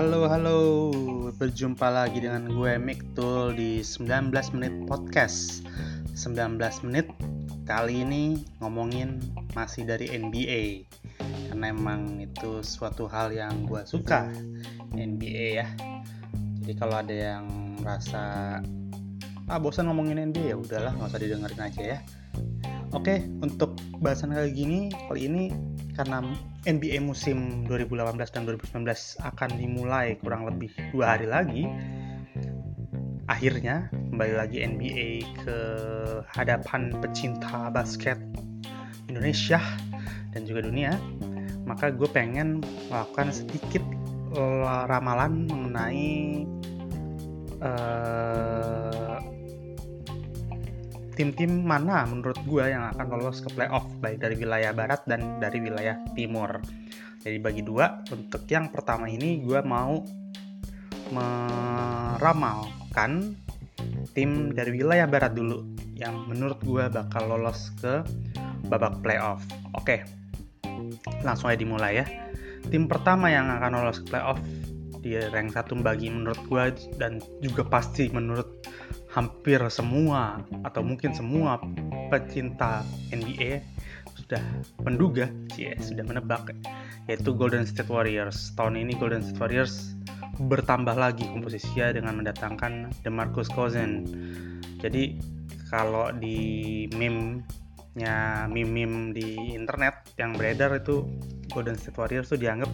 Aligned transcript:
Halo, 0.00 0.24
halo. 0.32 0.58
Berjumpa 1.36 1.92
lagi 1.92 2.24
dengan 2.24 2.48
gue 2.48 2.80
Miktul 2.80 3.52
di 3.52 3.84
19 3.84 4.32
menit 4.56 4.72
podcast. 4.88 5.60
19 6.16 6.56
menit 6.88 7.04
kali 7.68 8.00
ini 8.00 8.40
ngomongin 8.64 9.20
masih 9.52 9.84
dari 9.84 10.08
NBA. 10.08 10.88
Karena 11.52 11.68
emang 11.68 12.16
itu 12.16 12.64
suatu 12.64 13.12
hal 13.12 13.28
yang 13.36 13.68
gue 13.68 13.84
suka 13.84 14.32
NBA 14.96 15.60
ya. 15.60 15.68
Jadi 16.64 16.72
kalau 16.80 17.04
ada 17.04 17.12
yang 17.12 17.44
merasa 17.84 18.56
ah 19.52 19.60
bosan 19.60 19.84
ngomongin 19.92 20.32
NBA 20.32 20.48
ya 20.48 20.56
udahlah 20.56 20.96
nggak 20.96 21.12
usah 21.12 21.20
didengerin 21.20 21.60
aja 21.60 21.82
ya. 21.84 21.98
Oke, 22.96 23.28
untuk 23.44 23.76
bahasan 24.00 24.32
kali 24.32 24.48
gini, 24.56 24.88
kali 25.12 25.28
ini 25.28 25.52
karena 26.00 26.24
NBA 26.64 27.04
musim 27.04 27.68
2018 27.68 28.32
dan 28.32 28.42
2019 28.48 29.20
akan 29.20 29.50
dimulai 29.60 30.16
kurang 30.24 30.48
lebih 30.48 30.72
dua 30.96 31.12
hari 31.12 31.28
lagi 31.28 31.68
akhirnya 33.28 33.86
kembali 33.92 34.34
lagi 34.34 34.64
NBA 34.64 35.08
ke 35.44 35.58
hadapan 36.34 36.90
pecinta 36.98 37.70
basket 37.70 38.18
Indonesia 39.06 39.62
dan 40.34 40.46
juga 40.46 40.66
dunia. 40.66 40.98
Maka 41.66 41.94
gue 41.94 42.10
pengen 42.10 42.58
melakukan 42.90 43.30
sedikit 43.30 43.82
ramalan 44.90 45.46
mengenai 45.46 46.42
uh, 47.62 49.18
tim-tim 51.20 51.68
mana 51.68 52.08
menurut 52.08 52.40
gue 52.48 52.72
yang 52.72 52.96
akan 52.96 53.20
lolos 53.20 53.44
ke 53.44 53.52
playoff 53.52 53.84
baik 54.00 54.24
dari 54.24 54.40
wilayah 54.40 54.72
barat 54.72 55.04
dan 55.04 55.36
dari 55.36 55.60
wilayah 55.60 56.00
timur. 56.16 56.64
Jadi 57.20 57.36
bagi 57.36 57.60
dua, 57.60 58.00
untuk 58.08 58.48
yang 58.48 58.72
pertama 58.72 59.04
ini 59.04 59.44
gue 59.44 59.60
mau 59.60 60.00
meramalkan 61.12 62.56
tim 64.16 64.56
dari 64.56 64.80
wilayah 64.80 65.04
barat 65.04 65.36
dulu 65.36 65.60
yang 65.92 66.24
menurut 66.24 66.56
gue 66.64 66.88
bakal 66.88 67.28
lolos 67.28 67.68
ke 67.84 68.00
babak 68.72 69.04
playoff. 69.04 69.44
Oke, 69.76 70.08
langsung 71.20 71.52
aja 71.52 71.60
dimulai 71.60 72.00
ya. 72.00 72.08
Tim 72.72 72.88
pertama 72.88 73.28
yang 73.28 73.52
akan 73.52 73.76
lolos 73.76 74.00
ke 74.00 74.16
playoff 74.16 74.40
di 75.04 75.20
rank 75.20 75.52
satu 75.52 75.76
bagi 75.84 76.08
menurut 76.08 76.40
gue 76.48 76.64
dan 76.96 77.20
juga 77.44 77.68
pasti 77.68 78.08
menurut 78.08 78.64
hampir 79.10 79.58
semua 79.70 80.38
atau 80.62 80.86
mungkin 80.86 81.10
semua 81.10 81.58
pecinta 82.10 82.86
NBA 83.10 83.62
sudah 84.14 84.42
menduga, 84.86 85.26
ya 85.58 85.74
sudah 85.82 86.06
menebak 86.06 86.54
yaitu 87.10 87.34
Golden 87.34 87.66
State 87.66 87.90
Warriors. 87.90 88.54
Tahun 88.54 88.78
ini 88.78 88.94
Golden 88.94 89.22
State 89.26 89.42
Warriors 89.42 89.98
bertambah 90.40 90.94
lagi 90.94 91.26
komposisinya 91.26 91.90
dengan 91.90 92.22
mendatangkan 92.22 92.94
DeMarcus 93.02 93.50
Cousins. 93.50 94.08
Jadi 94.78 95.18
kalau 95.68 96.14
di 96.14 96.86
meme-nya 98.00 98.48
meme-meme 98.48 99.12
di 99.12 99.52
internet 99.52 100.16
yang 100.16 100.32
beredar 100.32 100.72
itu 100.72 101.04
Golden 101.52 101.76
State 101.76 101.98
Warriors 102.00 102.32
tuh 102.32 102.40
dianggap 102.40 102.70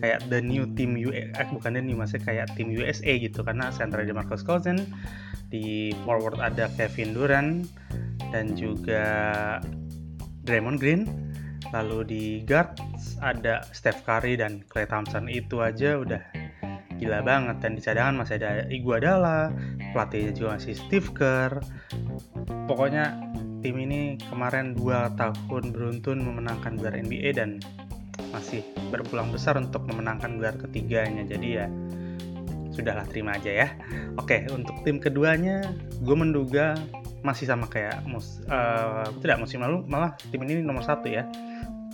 kayak 0.00 0.26
the 0.32 0.42
new 0.42 0.66
team 0.74 0.98
US, 0.98 1.30
eh, 1.38 1.48
bukan 1.52 1.78
the 1.78 1.82
new 1.84 1.94
maksudnya 1.94 2.24
kayak 2.26 2.46
tim 2.58 2.72
USA 2.74 3.12
gitu. 3.20 3.44
Karena 3.46 3.70
center 3.70 4.02
DeMarcus 4.02 4.42
Cousins 4.42 4.82
di 5.52 5.92
forward 6.02 6.40
ada 6.40 6.66
Kevin 6.74 7.14
Durant 7.14 7.68
dan 8.34 8.56
juga 8.58 9.04
Draymond 10.42 10.80
Green. 10.80 11.06
Lalu 11.70 11.98
di 12.04 12.24
guard 12.42 12.80
ada 13.22 13.62
Steph 13.70 14.02
Curry 14.02 14.40
dan 14.40 14.64
Klay 14.66 14.88
Thompson. 14.88 15.28
Itu 15.30 15.62
aja 15.62 16.00
udah 16.00 16.20
gila 16.98 17.22
banget. 17.22 17.60
Dan 17.60 17.78
di 17.78 17.82
cadangan 17.84 18.24
masih 18.24 18.40
ada 18.40 18.66
Iguodala 18.72 19.52
pelatihnya 19.92 20.32
juga 20.32 20.56
masih 20.56 20.74
Steve 20.74 21.12
Kerr. 21.12 21.60
Pokoknya 22.66 23.31
tim 23.62 23.78
ini 23.78 24.18
kemarin 24.26 24.74
2 24.74 25.14
tahun 25.14 25.64
beruntun 25.70 26.18
memenangkan 26.18 26.74
gelar 26.76 26.98
NBA 26.98 27.30
dan 27.38 27.62
masih 28.34 28.66
berpulang 28.90 29.30
besar 29.30 29.54
untuk 29.56 29.86
memenangkan 29.86 30.36
gelar 30.36 30.58
ketiganya. 30.58 31.22
Jadi 31.22 31.48
ya 31.56 31.70
sudahlah 32.74 33.06
terima 33.06 33.38
aja 33.38 33.52
ya. 33.64 33.68
Oke 34.18 34.44
untuk 34.50 34.82
tim 34.82 34.98
keduanya 34.98 35.62
gue 36.02 36.16
menduga 36.18 36.74
masih 37.22 37.46
sama 37.46 37.70
kayak 37.70 38.02
mus 38.02 38.42
uh, 38.50 39.06
tidak 39.22 39.38
musim 39.38 39.62
lalu 39.62 39.86
malah 39.86 40.18
tim 40.34 40.42
ini 40.42 40.58
nomor 40.60 40.82
satu 40.82 41.06
ya. 41.06 41.22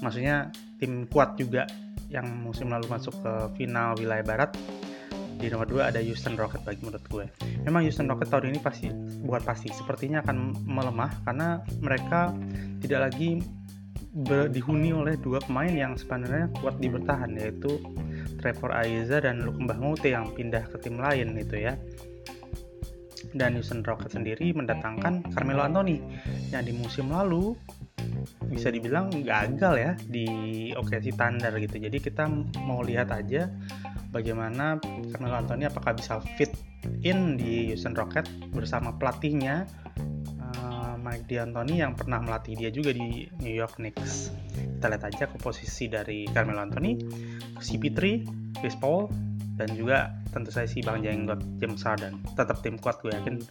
Maksudnya 0.01 0.49
tim 0.81 1.05
kuat 1.11 1.37
juga 1.37 1.69
yang 2.09 2.25
musim 2.41 2.73
lalu 2.73 2.89
masuk 2.89 3.13
ke 3.21 3.33
final 3.61 3.93
wilayah 4.01 4.25
barat. 4.25 4.51
Di 5.39 5.53
nomor 5.53 5.71
dua 5.71 5.93
ada 5.93 6.03
Houston 6.03 6.35
Rockets 6.35 6.65
bagi 6.65 6.83
menurut 6.83 7.05
gue. 7.07 7.27
Memang 7.69 7.85
Houston 7.85 8.09
Rockets 8.09 8.33
tahun 8.33 8.57
ini 8.57 8.65
pasti 8.65 8.89
buat 9.29 9.45
pasti 9.45 9.69
sepertinya 9.69 10.25
akan 10.25 10.65
melemah 10.65 11.13
karena 11.29 11.61
mereka 11.85 12.33
tidak 12.81 13.13
lagi 13.13 13.45
dihuni 14.49 14.97
oleh 14.97 15.21
dua 15.21 15.37
pemain 15.45 15.69
yang 15.69 15.93
sebenarnya 15.93 16.49
kuat 16.65 16.81
di 16.81 16.89
bertahan 16.89 17.37
yaitu 17.37 17.77
Trevor 18.41 18.73
Ariza 18.73 19.21
dan 19.21 19.45
Luke 19.45 19.61
Mbah 19.61 19.77
Moute 19.77 20.09
yang 20.09 20.33
pindah 20.33 20.65
ke 20.73 20.81
tim 20.81 20.97
lain 20.97 21.37
itu 21.37 21.61
ya. 21.61 21.77
Dan 23.37 23.61
Houston 23.61 23.85
Rockets 23.85 24.17
sendiri 24.17 24.57
mendatangkan 24.57 25.29
Carmelo 25.37 25.61
Anthony 25.61 26.01
yang 26.49 26.65
di 26.65 26.73
musim 26.73 27.13
lalu 27.13 27.53
bisa 28.49 28.73
dibilang 28.73 29.13
gagal 29.13 29.75
ya 29.77 29.93
di 30.09 30.27
OKC 30.73 31.13
Thunder 31.13 31.53
gitu. 31.61 31.77
Jadi 31.77 32.01
kita 32.01 32.25
mau 32.65 32.81
lihat 32.81 33.13
aja 33.13 33.53
bagaimana 34.09 34.81
Carmelo 35.13 35.37
Anthony 35.37 35.69
apakah 35.69 35.93
bisa 35.93 36.17
fit 36.41 36.49
in 37.03 37.39
di 37.39 37.73
Houston 37.73 37.95
Rockets 37.97 38.31
bersama 38.51 38.95
pelatihnya 38.95 39.67
uh, 40.41 40.95
Mike 40.99 41.27
D'Antoni 41.27 41.83
yang 41.83 41.99
pernah 41.99 42.23
melatih 42.23 42.55
dia 42.59 42.71
juga 42.71 42.95
di 42.95 43.27
New 43.43 43.55
York 43.55 43.79
Knicks 43.79 44.35
kita 44.79 44.95
lihat 44.95 45.11
aja 45.11 45.27
komposisi 45.27 45.91
dari 45.91 46.23
Carmelo 46.31 46.63
Anthony, 46.63 47.03
CP3, 47.59 47.99
Chris 48.63 48.79
Paul, 48.79 49.11
dan 49.59 49.75
juga 49.75 50.15
tentu 50.31 50.55
saja 50.55 50.71
si 50.71 50.87
Bang 50.87 51.03
Jenggot, 51.03 51.43
James 51.59 51.83
Harden. 51.83 52.23
Tetap 52.39 52.63
tim 52.63 52.79
kuat 52.79 53.03
gue 53.03 53.11
yakin. 53.11 53.43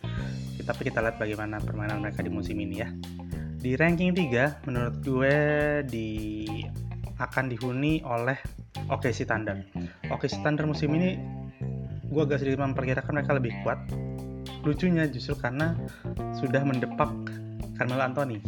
Tapi 0.64 0.88
kita 0.88 1.04
lihat 1.04 1.20
bagaimana 1.20 1.59
permainan 1.59 2.00
mereka 2.00 2.24
di 2.24 2.32
musim 2.32 2.56
ini 2.64 2.80
ya. 2.80 2.88
Di 3.59 3.76
ranking 3.76 4.16
3 4.16 4.72
menurut 4.72 4.96
gue 5.04 5.36
di 5.92 6.09
akan 7.20 7.52
dihuni 7.52 8.00
oleh 8.08 8.40
OKC 8.88 9.28
Thunder. 9.28 9.68
OKC 10.08 10.40
Thunder 10.40 10.64
musim 10.64 10.96
ini 10.96 11.20
gue 12.07 12.22
agak 12.23 12.44
sedikit 12.44 12.63
memperkirakan 12.63 13.12
mereka 13.22 13.34
lebih 13.35 13.53
kuat. 13.63 13.79
Lucunya 14.63 15.07
justru 15.07 15.35
karena 15.38 15.78
sudah 16.35 16.63
mendepak 16.63 17.12
Carmelo 17.78 18.03
Anthony 18.03 18.41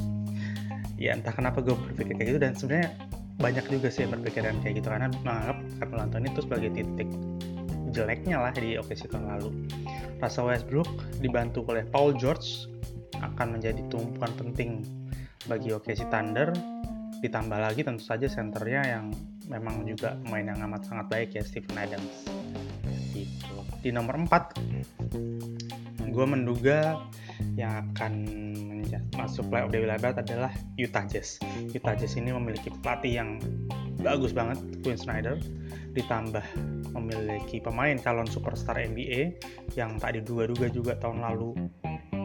ya 1.00 1.16
entah 1.16 1.31
kenapa 1.31 1.64
gue 1.64 1.74
berpikir 1.74 2.14
kayak 2.19 2.28
gitu 2.36 2.40
dan 2.44 2.53
sebenarnya 2.53 2.92
banyak 3.40 3.66
juga 3.72 3.88
sih 3.88 4.03
yang 4.03 4.19
berpikiran 4.19 4.59
kayak 4.59 4.84
gitu 4.84 4.88
karena 4.92 5.08
menganggap 5.24 5.58
Carmelo 5.80 6.02
Anthony 6.03 6.28
itu 6.28 6.42
sebagai 6.44 6.69
titik 6.75 7.09
jeleknya 7.96 8.38
lah 8.44 8.53
di 8.53 8.75
OKC 8.75 9.08
tahun 9.08 9.25
lalu. 9.40 9.50
Rasa 10.19 10.44
Westbrook 10.44 10.92
dibantu 11.24 11.64
oleh 11.72 11.88
Paul 11.88 12.19
George 12.19 12.68
akan 13.16 13.58
menjadi 13.58 13.80
tumpuan 13.88 14.30
penting 14.36 14.84
bagi 15.48 15.72
OKC 15.72 16.12
Thunder 16.12 16.52
ditambah 17.24 17.59
lagi 17.59 17.81
tentu 17.84 18.03
saja 18.03 18.28
senternya 18.28 18.84
yang 18.84 19.06
memang 19.48 19.88
juga 19.88 20.19
pemain 20.28 20.52
yang 20.52 20.59
amat 20.68 20.88
sangat 20.88 21.08
baik 21.08 21.30
ya 21.40 21.44
Stephen 21.48 21.80
Adams. 21.80 22.39
Di 23.80 23.90
nomor 23.96 24.20
4 24.28 26.10
gue 26.10 26.26
menduga 26.26 27.00
yang 27.56 27.88
akan 27.92 28.14
masuk 29.16 29.48
playoff 29.48 29.72
di 29.72 29.80
wilayah 29.80 30.02
barat 30.02 30.18
adalah 30.24 30.52
Utah 30.76 31.06
Jazz. 31.08 31.40
Utah 31.72 31.96
Jazz 31.96 32.20
ini 32.20 32.36
memiliki 32.36 32.72
pelatih 32.84 33.24
yang 33.24 33.30
bagus 34.00 34.31
banget, 34.36 34.60
Quinn 34.84 35.00
Snyder, 35.00 35.40
ditambah 35.96 36.44
memiliki 36.96 37.60
pemain 37.60 37.96
calon 38.00 38.28
superstar 38.28 38.80
NBA 38.80 39.40
yang 39.76 40.00
tak 40.00 40.20
diduga-duga 40.20 40.68
juga 40.72 40.94
tahun 41.00 41.24
lalu 41.24 41.56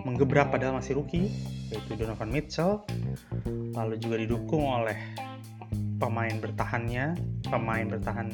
menggebrak 0.06 0.50
padahal 0.54 0.78
masih 0.78 0.98
rookie, 0.98 1.30
yaitu 1.70 1.98
Donovan 1.98 2.30
Mitchell, 2.30 2.82
lalu 3.74 3.98
juga 3.98 4.16
didukung 4.20 4.62
oleh 4.62 4.96
pemain 5.98 6.34
bertahannya, 6.38 7.18
pemain 7.48 7.86
bertahan 7.86 8.28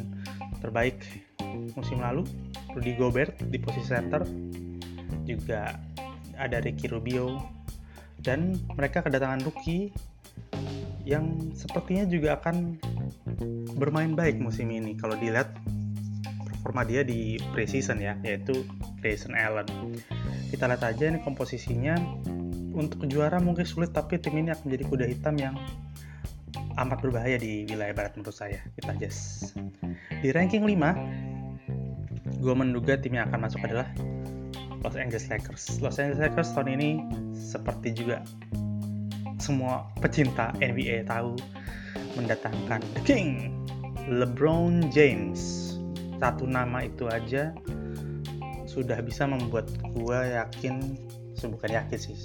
terbaik 0.61 1.01
musim 1.75 2.03
lalu, 2.03 2.27
Rudy 2.75 2.95
Gobert 2.97 3.37
di 3.49 3.59
posisi 3.61 3.91
center, 3.91 4.23
juga 5.25 5.79
ada 6.41 6.59
Ricky 6.59 6.89
Rubio 6.89 7.37
dan 8.21 8.57
mereka 8.77 9.05
kedatangan 9.05 9.45
rookie 9.45 9.93
yang 11.05 11.53
sepertinya 11.57 12.05
juga 12.05 12.37
akan 12.41 12.77
bermain 13.77 14.13
baik 14.13 14.37
musim 14.37 14.69
ini 14.69 14.97
kalau 14.97 15.17
dilihat 15.17 15.49
performa 16.61 16.85
dia 16.85 17.01
di 17.01 17.41
preseason 17.57 17.99
ya 17.99 18.15
yaitu 18.21 18.69
Grayson 19.01 19.33
Allen. 19.33 19.67
Kita 20.53 20.69
lihat 20.69 20.85
aja 20.85 21.09
ini 21.09 21.19
komposisinya. 21.25 21.97
Untuk 22.71 23.03
juara 23.11 23.43
mungkin 23.43 23.67
sulit 23.67 23.91
tapi 23.91 24.15
tim 24.23 24.39
ini 24.39 24.55
akan 24.55 24.71
menjadi 24.71 24.85
kuda 24.87 25.05
hitam 25.11 25.35
yang 25.35 25.59
amat 26.79 27.03
berbahaya 27.03 27.35
di 27.35 27.67
wilayah 27.67 27.91
barat 27.91 28.15
menurut 28.15 28.37
saya. 28.37 28.63
Kita 28.79 28.95
just 28.95 29.59
di 30.23 30.31
ranking 30.31 30.63
5 30.63 30.79
gue 32.41 32.55
menduga 32.57 32.97
tim 32.97 33.21
yang 33.21 33.29
akan 33.29 33.47
masuk 33.47 33.61
adalah 33.69 33.87
Los 34.81 34.97
Angeles 34.97 35.29
Lakers. 35.29 35.79
Los 35.85 36.01
Angeles 36.01 36.25
Lakers 36.25 36.57
tahun 36.57 36.69
ini 36.81 36.91
seperti 37.37 37.93
juga 37.93 38.25
semua 39.37 39.85
pecinta 40.01 40.53
NBA 40.61 41.05
tahu 41.05 41.37
mendatangkan 42.17 42.81
The 42.97 43.03
King, 43.05 43.53
LeBron 44.09 44.89
James. 44.89 45.73
Satu 46.21 46.45
nama 46.45 46.85
itu 46.85 47.09
aja 47.09 47.53
sudah 48.69 49.01
bisa 49.05 49.25
membuat 49.29 49.69
gue 49.93 50.19
yakin, 50.37 50.97
bukan 51.41 51.71
yakin 51.73 51.99
sih, 51.99 52.17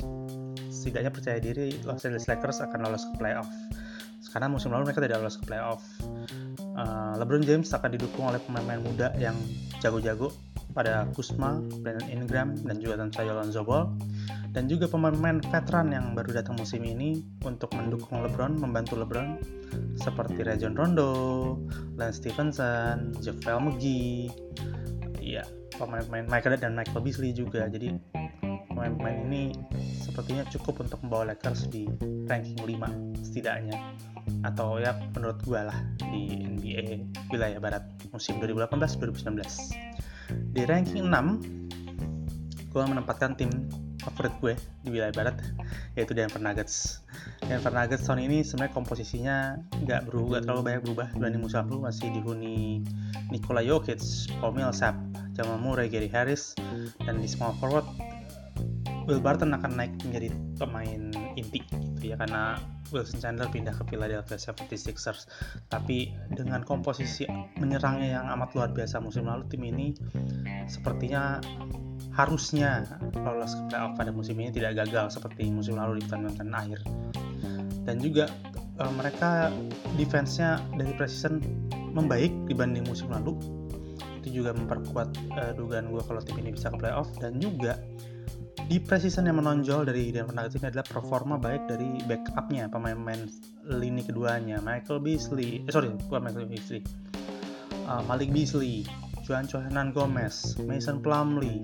setidaknya 0.68 1.12
percaya 1.12 1.40
diri 1.40 1.76
Los 1.88 2.04
Angeles 2.04 2.28
Lakers 2.28 2.60
akan 2.64 2.88
lolos 2.88 3.04
ke 3.10 3.14
playoff. 3.20 3.50
Karena 4.36 4.52
musim 4.52 4.76
lalu 4.76 4.92
mereka 4.92 5.00
tidak 5.00 5.24
lolos 5.24 5.40
ke 5.40 5.48
playoff. 5.48 5.80
Uh, 6.76 7.16
LeBron 7.24 7.40
James 7.48 7.72
akan 7.72 7.96
didukung 7.96 8.28
oleh 8.28 8.40
pemain-pemain 8.44 8.84
muda 8.84 9.08
yang 9.16 9.36
jago-jago 9.80 10.36
pada 10.76 11.08
Kusma, 11.16 11.64
Brandon 11.80 12.12
Ingram, 12.12 12.52
dan 12.68 12.84
juga 12.84 13.00
tentu 13.00 13.24
saja 13.24 13.32
Lonzo 13.32 13.64
Ball. 13.64 13.88
Dan 14.52 14.68
juga 14.68 14.92
pemain-pemain 14.92 15.40
veteran 15.40 15.96
yang 15.96 16.12
baru 16.12 16.36
datang 16.36 16.60
musim 16.60 16.84
ini 16.84 17.24
untuk 17.48 17.72
mendukung 17.80 18.20
LeBron, 18.28 18.60
membantu 18.60 19.00
LeBron, 19.00 19.40
seperti 19.96 20.44
Rajon 20.44 20.76
Rondo, 20.76 21.12
Lance 21.96 22.20
Stevenson, 22.20 23.16
JaVale 23.24 23.72
McGee, 23.72 24.28
ya 25.24 25.48
pemain-pemain 25.80 26.28
Michael 26.28 26.60
dan 26.60 26.76
Michael 26.76 27.04
Beasley 27.04 27.32
juga. 27.32 27.72
Jadi 27.72 27.96
pemain-pemain 28.68 29.24
ini 29.32 29.56
sepertinya 30.04 30.44
cukup 30.52 30.84
untuk 30.84 31.00
membawa 31.08 31.32
Lakers 31.32 31.72
di 31.72 31.88
ranking 32.28 32.60
5 32.60 33.24
setidaknya 33.24 33.80
atau 34.44 34.78
ya 34.82 34.98
menurut 35.14 35.40
gue 35.46 35.60
lah 35.60 35.78
di 36.12 36.46
NBA 36.46 37.12
wilayah 37.34 37.60
barat 37.62 37.84
musim 38.10 38.38
2018-2019 38.42 39.42
di 40.54 40.62
ranking 40.66 41.08
6 41.10 42.74
gue 42.76 42.84
menempatkan 42.84 43.38
tim 43.40 43.50
favorit 44.06 44.34
gue 44.44 44.54
di 44.86 44.90
wilayah 44.94 45.14
barat 45.16 45.36
yaitu 45.98 46.14
Denver 46.14 46.38
Nuggets. 46.38 47.02
Denver 47.42 47.74
Nuggets 47.74 48.06
tahun 48.06 48.30
ini 48.30 48.46
sebenarnya 48.46 48.74
komposisinya 48.78 49.38
nggak 49.82 50.12
berubah 50.12 50.46
terlalu 50.46 50.62
banyak 50.62 50.82
berubah 50.86 51.08
dibanding 51.18 51.42
musim 51.42 51.66
lalu. 51.66 51.90
Masih 51.90 52.14
dihuni 52.14 52.86
Nikola 53.34 53.66
Jokic, 53.66 54.04
Paul 54.38 54.54
Millsap, 54.54 54.94
Jamal 55.34 55.58
Murray, 55.58 55.90
Gary 55.90 56.12
Harris 56.12 56.54
dan 57.02 57.18
di 57.18 57.26
small 57.26 57.58
forward 57.58 57.88
Will 59.06 59.22
Barton 59.22 59.54
akan 59.54 59.72
naik 59.78 59.94
menjadi 60.02 60.34
pemain 60.58 61.14
inti 61.38 61.62
gitu 61.62 62.14
ya 62.14 62.18
karena 62.18 62.58
Wilson 62.96 63.20
Chandler 63.20 63.52
pindah 63.52 63.76
ke 63.76 63.84
Philadelphia 63.92 64.40
76ers 64.40 65.28
tapi 65.68 66.16
dengan 66.32 66.64
komposisi 66.64 67.28
menyerangnya 67.60 68.22
yang 68.22 68.26
amat 68.40 68.56
luar 68.56 68.70
biasa 68.72 69.04
musim 69.04 69.28
lalu 69.28 69.44
tim 69.52 69.68
ini 69.68 69.92
sepertinya 70.66 71.44
harusnya 72.16 72.88
lolos 73.20 73.60
ke 73.60 73.64
playoff 73.68 73.94
pada 74.00 74.12
musim 74.16 74.40
ini 74.40 74.50
tidak 74.56 74.80
gagal 74.88 75.12
seperti 75.12 75.52
musim 75.52 75.76
lalu 75.76 76.00
di 76.00 76.08
pertandingan 76.08 76.56
akhir. 76.56 76.80
Dan 77.84 78.00
juga 78.00 78.32
uh, 78.80 78.92
mereka 78.96 79.52
defense-nya 80.00 80.64
dari 80.80 80.96
preseason 80.96 81.44
membaik 81.92 82.32
dibanding 82.48 82.88
musim 82.88 83.12
lalu. 83.12 83.36
Itu 84.24 84.42
juga 84.42 84.56
memperkuat 84.56 85.10
uh, 85.36 85.52
dugaan 85.60 85.92
gue 85.92 86.02
kalau 86.08 86.24
tim 86.24 86.40
ini 86.40 86.56
bisa 86.56 86.72
ke 86.72 86.80
playoff. 86.80 87.12
Dan 87.20 87.38
juga 87.44 87.78
di 88.66 88.82
preseason 88.82 89.30
yang 89.30 89.38
menonjol 89.38 89.86
dari 89.86 90.10
Denver 90.10 90.34
Nuggets 90.34 90.58
ini 90.58 90.68
adalah 90.72 90.88
performa 90.88 91.36
baik 91.38 91.70
dari 91.70 92.02
backupnya 92.08 92.66
pemain-pemain 92.72 93.28
lini 93.68 94.02
keduanya. 94.02 94.58
Michael 94.64 95.04
Beasley 95.04 95.62
eh, 95.68 95.72
sorry 95.72 95.94
bukan 96.10 96.32
Michael 96.32 96.50
Beasley. 96.50 96.82
Uh, 97.86 98.02
Malik 98.10 98.34
Beasley 98.34 98.82
Juan 99.22 99.46
Hernan 99.46 99.94
Gomez 99.94 100.58
Mason 100.66 100.98
Plumlee 101.06 101.62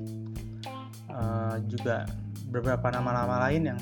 uh, 1.10 1.58
juga 1.66 2.06
beberapa 2.54 2.94
nama-nama 2.94 3.50
lain 3.50 3.74
yang 3.74 3.80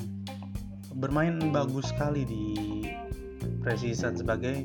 bermain 0.96 1.36
bagus 1.52 1.92
sekali 1.92 2.24
di 2.24 2.44
preseason 3.60 4.16
sebagai 4.16 4.64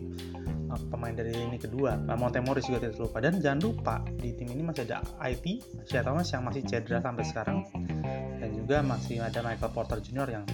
uh, 0.71 0.79
pemain 0.87 1.11
dari 1.11 1.35
lini 1.35 1.59
kedua. 1.59 1.99
Monte 2.15 2.39
Morris 2.39 2.71
juga 2.71 2.87
tidak 2.87 3.03
lupa 3.03 3.17
dan 3.19 3.43
jangan 3.43 3.59
lupa 3.59 3.95
di 4.15 4.31
tim 4.31 4.47
ini 4.47 4.63
masih 4.63 4.87
ada 4.87 5.03
IT 5.27 5.45
Thomas 5.91 6.31
yang 6.31 6.47
masih 6.47 6.63
cedera 6.63 7.03
sampai 7.03 7.25
sekarang 7.27 7.59
juga 8.65 8.81
masih 8.81 9.21
ada 9.21 9.45
Michael 9.45 9.71
Porter 9.77 10.01
Jr. 10.01 10.41
yang 10.41 10.45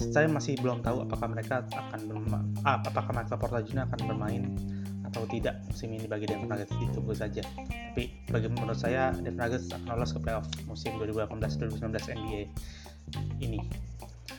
saya 0.00 0.24
masih 0.32 0.56
belum 0.64 0.80
tahu 0.80 1.04
apakah 1.04 1.28
mereka 1.28 1.60
akan 1.68 2.08
ah, 2.64 2.80
apakah 2.80 3.12
Michael 3.12 3.36
Porter 3.36 3.60
Jr. 3.60 3.84
akan 3.84 4.00
bermain 4.08 4.42
atau 5.04 5.28
tidak 5.28 5.60
musim 5.68 5.92
ini 5.92 6.08
bagi 6.08 6.24
Denver 6.24 6.48
Nuggets 6.48 6.72
ditunggu 6.80 7.12
saja. 7.12 7.44
Tapi 7.92 8.32
bagi 8.32 8.48
menurut 8.48 8.80
saya 8.80 9.12
Denver 9.12 9.44
Nuggets 9.44 9.68
akan 9.76 9.92
lolos 9.92 10.16
ke 10.16 10.24
playoff 10.24 10.48
musim 10.64 10.96
2018-2019 10.96 12.16
NBA 12.16 12.42
ini. 13.44 13.60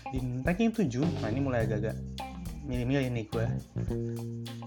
Di 0.09 0.17
ranking 0.41 0.73
7, 0.73 1.21
nah 1.21 1.29
ini 1.29 1.45
mulai 1.45 1.69
agak-agak 1.69 2.01
milih-milih 2.65 3.05
ini 3.05 3.21
gue. 3.29 3.45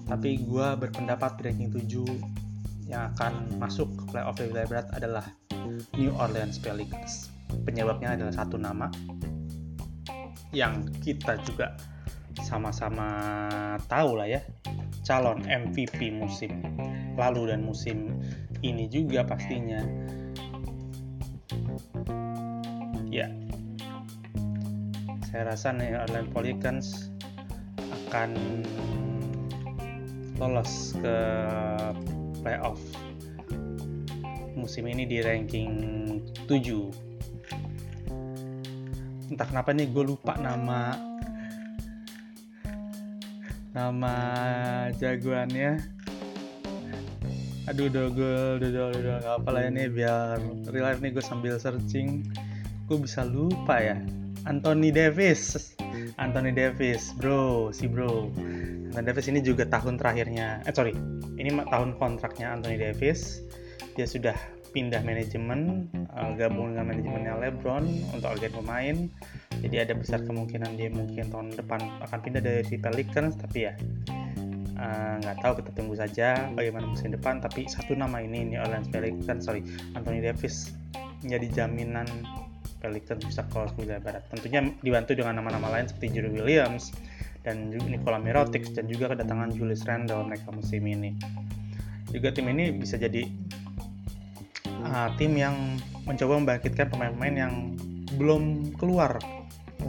Tapi 0.07 0.31
gue 0.47 0.67
berpendapat 0.79 1.43
di 1.43 1.51
ranking 1.51 1.75
7 1.75 2.87
yang 2.87 3.11
akan 3.19 3.59
masuk 3.59 3.91
ke 3.99 4.15
playoff 4.15 4.39
wilayah 4.39 4.71
berat 4.71 4.87
adalah 4.95 5.27
New 5.99 6.15
Orleans 6.15 6.63
Pelicans 6.63 7.34
penyebabnya 7.63 8.19
adalah 8.19 8.35
satu 8.35 8.59
nama 8.59 8.91
yang 10.51 10.83
kita 11.03 11.39
juga 11.47 11.79
sama-sama 12.43 13.07
tahu 13.87 14.19
lah 14.19 14.27
ya 14.27 14.43
calon 15.07 15.47
MVP 15.47 16.11
musim 16.11 16.63
lalu 17.15 17.55
dan 17.55 17.63
musim 17.63 18.19
ini 18.65 18.89
juga 18.89 19.23
pastinya. 19.23 19.85
Ya. 23.13 23.31
Saya 25.29 25.55
rasa 25.55 25.77
nih 25.77 26.01
Orlando 26.01 26.33
Pelicans 26.33 27.13
akan 28.09 28.31
lolos 30.41 30.97
ke 30.99 31.17
playoff 32.43 32.81
musim 34.55 34.87
ini 34.87 35.07
di 35.07 35.19
ranking 35.23 35.73
7 36.47 37.14
entah 39.31 39.47
kenapa 39.49 39.71
nih 39.73 39.89
gue 39.89 40.05
lupa 40.05 40.37
nama. 40.37 40.95
Nama 43.75 44.15
jagoannya. 44.95 45.83
Aduh 47.65 47.89
dogol 47.89 48.61
dodol 48.61 48.93
dodol. 48.93 49.19
Gak 49.25 49.35
apa 49.41 49.49
lah 49.51 49.63
ini 49.67 49.89
biar 49.89 50.37
real 50.69 50.95
nih 51.01 51.11
gue 51.17 51.25
sambil 51.25 51.57
searching. 51.57 52.29
Gue 52.87 53.01
bisa 53.01 53.25
lupa 53.25 53.81
ya. 53.81 53.97
Anthony 54.45 54.93
Davis. 54.93 55.73
Anthony 56.21 56.53
Davis 56.53 57.17
bro. 57.17 57.73
Si 57.73 57.89
bro. 57.89 58.29
Anthony 58.93 59.05
Davis 59.11 59.27
ini 59.33 59.41
juga 59.41 59.65
tahun 59.65 59.97
terakhirnya. 59.97 60.61
Eh 60.69 60.75
sorry. 60.77 60.93
Ini 61.35 61.51
tahun 61.67 61.97
kontraknya 61.97 62.55
Anthony 62.55 62.77
Davis. 62.79 63.41
Dia 63.97 64.07
sudah 64.07 64.37
pindah 64.75 65.07
manajemen 65.07 65.87
uh, 66.11 66.35
gabung 66.35 66.75
dengan 66.75 66.91
manajemennya 66.91 67.39
LeBron 67.39 67.87
untuk 68.11 68.35
agen 68.35 68.51
pemain. 68.51 68.97
Jadi 69.63 69.77
ada 69.79 69.95
besar 69.95 70.21
kemungkinan 70.27 70.75
dia 70.75 70.91
mungkin 70.91 71.31
tahun 71.31 71.55
depan 71.55 71.81
akan 72.03 72.19
pindah 72.21 72.43
dari 72.43 72.77
Pelicans 72.77 73.39
tapi 73.39 73.71
ya 73.71 73.73
eh, 74.77 75.15
nggak 75.23 75.37
uh, 75.39 75.41
tahu 75.41 75.63
kita 75.63 75.71
tunggu 75.79 75.95
saja 75.95 76.51
bagaimana 76.53 76.91
musim 76.91 77.15
depan. 77.15 77.39
Tapi 77.39 77.71
satu 77.71 77.95
nama 77.95 78.19
ini 78.21 78.51
New 78.51 78.61
Orleans 78.61 78.91
Pelicans 78.91 79.47
sorry 79.47 79.63
Anthony 79.95 80.21
Davis 80.21 80.75
menjadi 81.23 81.65
jaminan 81.65 82.05
Pelicans 82.83 83.25
bisa 83.25 83.47
keluar 83.49 83.73
ke 83.73 83.89
barat. 84.03 84.27
Tentunya 84.29 84.61
dibantu 84.85 85.17
dengan 85.17 85.41
nama-nama 85.41 85.73
lain 85.73 85.89
seperti 85.89 86.21
Jerry 86.21 86.35
Williams 86.35 86.93
dan 87.41 87.73
juga 87.73 87.89
Nikola 87.89 88.19
Mirotic 88.21 88.69
dan 88.77 88.85
juga 88.85 89.17
kedatangan 89.17 89.55
Julius 89.57 89.87
Randle 89.89 90.29
mereka 90.29 90.53
musim 90.53 90.85
ini. 90.85 91.17
Juga 92.13 92.37
tim 92.37 92.53
ini 92.53 92.73
bisa 92.77 93.01
jadi 93.01 93.25
uh, 94.95 95.11
tim 95.19 95.35
yang 95.35 95.55
mencoba 96.07 96.39
membangkitkan 96.39 96.87
pemain-pemain 96.95 97.35
yang 97.35 97.55
belum 98.15 98.71
keluar 98.79 99.19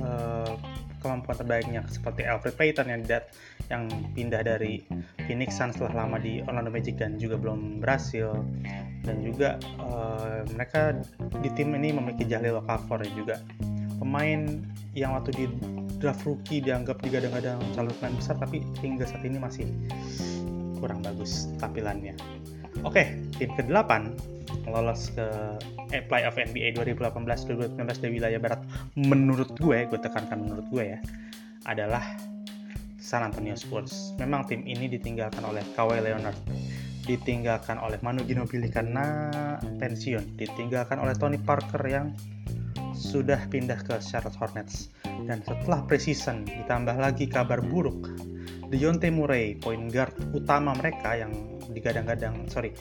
uh, 0.01 0.57
kemampuan 1.05 1.37
terbaiknya 1.37 1.85
seperti 1.85 2.25
Alfred 2.25 2.57
Payton 2.57 2.89
yang 2.89 3.01
dat 3.05 3.29
yang 3.69 3.85
pindah 4.17 4.41
dari 4.41 4.81
Phoenix 5.29 5.53
Suns 5.61 5.77
setelah 5.77 6.09
lama 6.09 6.17
di 6.17 6.41
Orlando 6.49 6.73
Magic 6.73 6.97
dan 6.97 7.21
juga 7.21 7.37
belum 7.37 7.85
berhasil 7.85 8.33
dan 9.05 9.21
juga 9.21 9.61
uh, 9.77 10.41
mereka 10.57 10.97
di 11.45 11.49
tim 11.53 11.77
ini 11.77 11.93
memiliki 11.93 12.25
Jahlil 12.25 12.57
Okafor 12.65 13.05
yang 13.05 13.13
juga 13.13 13.35
pemain 14.01 14.65
yang 14.97 15.13
waktu 15.13 15.31
di 15.37 15.45
draft 16.01 16.25
rookie 16.25 16.59
dianggap 16.59 16.99
digadang-gadang 17.05 17.61
calon 17.77 17.93
pemain 18.01 18.17
besar 18.17 18.35
tapi 18.41 18.65
hingga 18.81 19.05
saat 19.05 19.21
ini 19.21 19.37
masih 19.37 19.69
kurang 20.81 21.05
bagus 21.05 21.53
tampilannya. 21.61 22.17
Oke, 22.83 23.17
tim 23.39 23.49
ke-8 23.55 24.11
lolos 24.67 25.13
ke 25.13 25.27
eh, 25.93 26.03
playoff 26.05 26.35
NBA 26.37 26.75
2018-2019 26.77 27.77
di 28.01 28.09
wilayah 28.09 28.39
barat 28.41 28.61
menurut 28.97 29.53
gue, 29.57 29.85
gue 29.87 29.99
tekankan 29.99 30.41
menurut 30.41 30.65
gue 30.73 30.97
ya, 30.97 30.99
adalah 31.65 32.03
San 33.01 33.21
Antonio 33.21 33.53
Spurs. 33.53 34.17
Memang 34.17 34.49
tim 34.49 34.65
ini 34.65 34.89
ditinggalkan 34.89 35.45
oleh 35.45 35.61
Kawhi 35.77 36.01
Leonard. 36.01 36.37
ditinggalkan 37.05 37.77
oleh 37.77 38.01
Manu 38.01 38.25
Ginobili 38.25 38.65
karena 38.65 39.29
pensiun, 39.61 40.41
ditinggalkan 40.41 40.97
oleh 40.97 41.13
Tony 41.13 41.37
Parker 41.37 41.77
yang 41.85 42.09
sudah 42.97 43.45
pindah 43.45 43.77
ke 43.85 44.01
Charlotte 44.01 44.33
Hornets. 44.41 44.89
Dan 45.05 45.45
setelah 45.45 45.85
preseason 45.85 46.49
ditambah 46.49 46.97
lagi 46.97 47.29
kabar 47.29 47.61
buruk, 47.61 48.09
Dejounte 48.73 49.13
Murray, 49.13 49.53
point 49.61 49.85
guard 49.93 50.17
utama 50.33 50.73
mereka 50.73 51.13
yang 51.13 51.29
digadang-gadang, 51.69 52.49
sorry, 52.49 52.73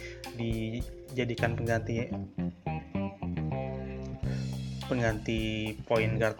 dijadikan 1.14 1.54
pengganti 1.54 2.10
pengganti 4.90 5.72
point 5.86 6.18
guard 6.20 6.36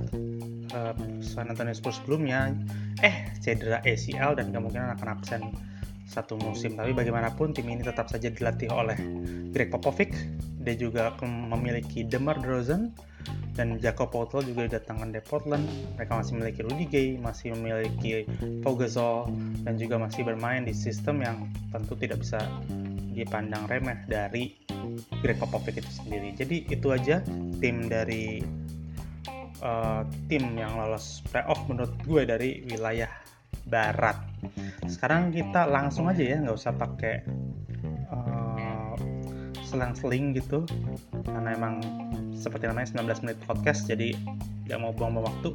uh, 0.74 0.92
San 1.22 1.48
Antonio 1.48 1.72
Spurs 1.72 2.02
sebelumnya. 2.02 2.52
Eh 3.00 3.30
cedera 3.38 3.80
ACL 3.86 4.34
dan 4.34 4.50
kemungkinan 4.50 4.98
akan 4.98 5.08
absen 5.14 5.42
satu 6.04 6.36
musim. 6.36 6.76
Tapi 6.76 6.92
bagaimanapun 6.92 7.56
tim 7.56 7.70
ini 7.70 7.86
tetap 7.86 8.10
saja 8.10 8.28
dilatih 8.28 8.68
oleh 8.74 8.98
Greg 9.54 9.72
Popovich. 9.72 10.12
Dia 10.64 10.76
juga 10.76 11.12
memiliki 11.22 12.04
Demar 12.04 12.40
Derozan 12.40 12.92
dan 13.54 13.78
Jacob 13.78 14.10
Poeltl 14.12 14.44
juga 14.44 14.66
didatangkan 14.68 15.14
dari 15.14 15.24
Portland. 15.24 15.64
Mereka 15.96 16.12
masih 16.12 16.32
memiliki 16.36 16.60
Rudy 16.64 16.86
Gay 16.88 17.08
masih 17.20 17.54
memiliki 17.56 18.28
Pau 18.60 18.76
Gasol 18.76 19.30
dan 19.64 19.78
juga 19.80 19.96
masih 20.00 20.26
bermain 20.26 20.64
di 20.64 20.74
sistem 20.74 21.22
yang 21.24 21.36
tentu 21.72 21.96
tidak 21.96 22.20
bisa 22.20 22.40
dipandang 23.14 23.70
remeh 23.70 24.02
dari 24.10 24.52
Greg 25.22 25.38
Popovich 25.38 25.80
itu 25.80 25.90
sendiri. 26.02 26.34
Jadi 26.34 26.68
itu 26.68 26.90
aja 26.90 27.22
tim 27.62 27.86
dari 27.86 28.42
uh, 29.64 30.02
tim 30.28 30.44
yang 30.58 30.76
lolos 30.76 31.22
playoff 31.30 31.62
menurut 31.70 31.94
gue 32.04 32.22
dari 32.26 32.50
wilayah 32.68 33.08
barat. 33.70 34.18
Sekarang 34.90 35.32
kita 35.32 35.64
langsung 35.64 36.10
aja 36.10 36.20
ya, 36.20 36.36
nggak 36.42 36.56
usah 36.56 36.74
pakai 36.76 37.24
uh, 38.12 38.94
selang-seling 39.64 40.36
gitu, 40.36 40.68
karena 41.24 41.56
emang 41.56 41.80
seperti 42.36 42.68
namanya 42.68 43.00
19 43.00 43.24
menit 43.24 43.38
podcast, 43.48 43.88
jadi 43.88 44.12
nggak 44.68 44.78
mau 44.80 44.92
buang-buang 44.92 45.24
waktu. 45.32 45.50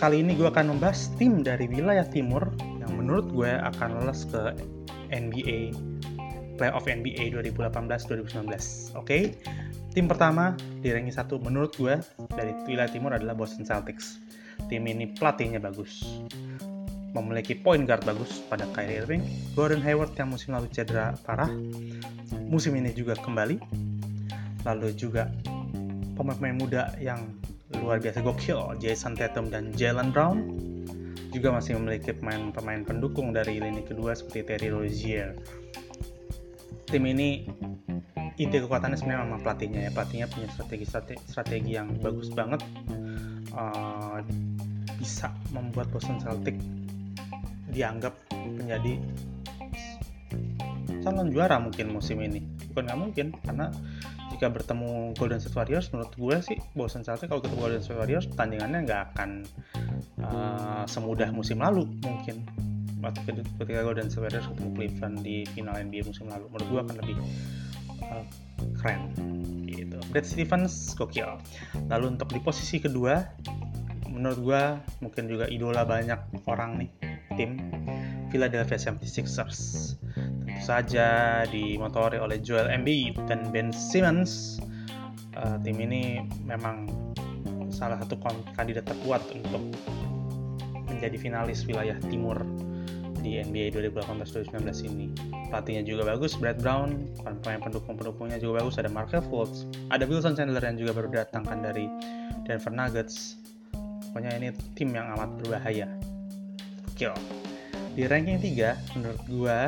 Kali 0.00 0.24
ini 0.24 0.32
gue 0.32 0.48
akan 0.48 0.72
membahas 0.72 1.12
tim 1.20 1.44
dari 1.44 1.68
wilayah 1.68 2.08
timur 2.08 2.48
yang 2.80 2.96
menurut 2.96 3.28
gue 3.36 3.52
akan 3.52 4.00
lolos 4.00 4.24
ke 4.24 4.56
NBA 5.10 5.74
playoff 6.60 6.84
NBA 6.84 7.32
2018-2019. 7.40 8.44
Oke, 8.44 9.00
okay? 9.00 9.22
tim 9.96 10.04
pertama 10.04 10.52
di 10.84 10.92
ranking 10.92 11.16
1 11.16 11.40
menurut 11.40 11.72
gue 11.80 11.96
dari 12.36 12.52
wilayah 12.68 12.92
timur 12.92 13.16
adalah 13.16 13.32
Boston 13.32 13.64
Celtics. 13.64 14.20
Tim 14.68 14.84
ini 14.84 15.08
pelatihnya 15.16 15.56
bagus, 15.56 16.20
memiliki 17.16 17.56
point 17.56 17.88
guard 17.88 18.04
bagus 18.04 18.44
pada 18.52 18.68
Kyrie 18.76 19.00
Irving, 19.00 19.24
Gordon 19.56 19.80
Hayward 19.80 20.12
yang 20.20 20.28
musim 20.28 20.52
lalu 20.52 20.68
cedera 20.68 21.16
parah, 21.24 21.48
musim 22.44 22.76
ini 22.76 22.92
juga 22.92 23.16
kembali, 23.16 23.56
lalu 24.68 24.92
juga 24.92 25.32
pemain-pemain 26.20 26.60
muda 26.60 26.82
yang 27.00 27.24
luar 27.80 28.04
biasa 28.04 28.20
gokil, 28.20 28.76
Jason 28.84 29.16
Tatum 29.16 29.48
dan 29.48 29.72
Jalen 29.72 30.12
Brown, 30.12 30.60
juga 31.30 31.54
masih 31.54 31.78
memiliki 31.78 32.10
pemain-pemain 32.14 32.82
pendukung 32.82 33.30
dari 33.30 33.62
lini 33.62 33.86
kedua 33.86 34.14
seperti 34.18 34.42
Terry 34.46 34.68
Rozier, 34.68 35.38
tim 36.90 37.06
ini 37.06 37.46
ide 38.34 38.58
kekuatannya 38.66 38.98
sebenarnya 38.98 39.22
memang 39.30 39.40
pelatihnya 39.46 39.80
ya. 39.88 39.90
Pelatihnya 39.94 40.26
punya 40.26 40.48
strategi, 40.50 40.84
strategi 41.28 41.70
yang 41.78 41.94
bagus 42.02 42.28
banget. 42.34 42.60
Uh, 43.50 44.22
bisa 45.00 45.32
membuat 45.50 45.88
Boston 45.90 46.20
Celtic 46.20 46.54
dianggap 47.72 48.12
menjadi 48.30 49.00
calon 51.00 51.32
juara 51.32 51.56
mungkin 51.56 51.94
musim 51.94 52.20
ini. 52.20 52.44
Bukan 52.70 52.84
nggak 52.86 53.00
mungkin 53.00 53.26
karena 53.40 53.72
jika 54.40 54.56
bertemu 54.56 55.12
Golden 55.20 55.36
State 55.36 55.52
Warriors 55.52 55.92
menurut 55.92 56.16
gue 56.16 56.36
sih 56.40 56.56
Boston 56.72 57.04
Celtic 57.04 57.28
kalau 57.28 57.44
ketemu 57.44 57.60
Golden 57.60 57.82
State 57.84 58.00
Warriors 58.00 58.24
pertandingannya 58.24 58.88
nggak 58.88 59.00
akan 59.12 59.44
uh, 60.24 60.88
semudah 60.88 61.28
musim 61.28 61.60
lalu 61.60 61.84
mungkin. 62.00 62.48
Waktu 63.04 63.20
ketika 63.60 63.84
Golden 63.84 64.08
State 64.08 64.24
Warriors 64.24 64.48
ketemu 64.48 64.68
Cleveland 64.72 65.16
di 65.20 65.44
final 65.52 65.76
NBA 65.76 66.08
musim 66.08 66.32
lalu 66.32 66.48
menurut 66.48 66.68
gue 66.72 66.80
akan 66.88 66.96
lebih 67.04 67.16
uh, 68.00 68.24
keren 68.80 69.00
gitu. 69.68 70.00
Brad 70.08 70.24
Stevens 70.24 70.96
gokil. 70.96 71.36
Lalu 71.92 72.16
untuk 72.16 72.32
di 72.32 72.40
posisi 72.40 72.80
kedua 72.80 73.20
menurut 74.08 74.40
gue 74.40 74.62
mungkin 75.04 75.28
juga 75.28 75.52
idola 75.52 75.84
banyak 75.84 76.48
orang 76.48 76.80
nih 76.80 76.90
tim 77.36 77.60
Philadelphia 78.32 78.80
76ers 78.80 79.60
tentu 80.00 80.09
saja 80.60 81.42
dimotori 81.48 82.20
oleh 82.20 82.38
Joel 82.40 82.68
Embiid 82.68 83.16
dan 83.26 83.48
Ben 83.50 83.72
Simmons 83.72 84.60
uh, 85.36 85.56
tim 85.64 85.76
ini 85.80 86.24
memang 86.44 86.88
salah 87.70 87.96
satu 88.02 88.18
kandidat 88.54 88.84
terkuat 88.84 89.22
untuk 89.32 89.62
menjadi 90.90 91.16
finalis 91.16 91.64
wilayah 91.64 91.96
timur 92.10 92.36
di 93.20 93.36
NBA 93.36 93.76
2018-2019 93.76 94.88
ini. 94.88 95.06
Pelatihnya 95.52 95.84
juga 95.84 96.08
bagus, 96.08 96.34
Brad 96.40 96.58
Brown, 96.64 97.04
pemain 97.20 97.60
pendukung-pendukungnya 97.60 98.40
juga 98.40 98.64
bagus, 98.64 98.80
ada 98.80 98.88
Markel 98.88 99.20
Fultz, 99.28 99.68
ada 99.92 100.08
Wilson 100.08 100.34
Chandler 100.34 100.64
yang 100.64 100.80
juga 100.80 100.96
baru 100.96 101.08
datangkan 101.12 101.60
dari 101.60 101.86
Denver 102.48 102.72
Nuggets. 102.72 103.36
Pokoknya 104.10 104.40
ini 104.40 104.48
tim 104.74 104.90
yang 104.90 105.12
amat 105.14 105.30
berbahaya. 105.44 105.86
Oke, 106.90 107.12
di 107.94 108.06
ranking 108.06 108.38
3 108.38 108.96
menurut 108.98 109.20
gua 109.26 109.58